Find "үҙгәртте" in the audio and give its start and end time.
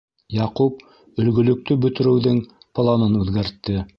3.23-3.87